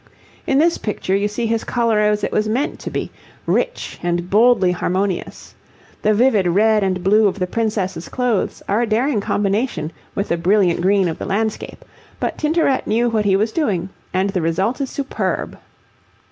In 0.47 0.57
this 0.57 0.79
picture 0.79 1.15
you 1.15 1.27
see 1.27 1.45
his 1.45 1.63
colour 1.63 1.99
as 1.99 2.23
it 2.23 2.31
was 2.31 2.49
meant 2.49 2.79
to 2.79 2.89
be, 2.89 3.11
rich, 3.45 3.99
and 4.01 4.31
boldly 4.31 4.71
harmonious. 4.71 5.53
The 6.01 6.15
vivid 6.15 6.47
red 6.47 6.83
and 6.83 7.03
blue 7.03 7.27
of 7.27 7.37
the 7.37 7.45
princess's 7.45 8.09
clothes 8.09 8.63
are 8.67 8.81
a 8.81 8.87
daring 8.87 9.21
combination 9.21 9.91
with 10.15 10.29
the 10.29 10.37
brilliant 10.37 10.81
green 10.81 11.07
of 11.07 11.19
the 11.19 11.25
landscape, 11.25 11.85
but 12.19 12.35
Tintoret 12.35 12.87
knew 12.87 13.09
what 13.11 13.25
he 13.25 13.35
was 13.35 13.51
doing, 13.51 13.89
and 14.11 14.31
the 14.31 14.41
result 14.41 14.81
is 14.81 14.89
superb. 14.89 15.55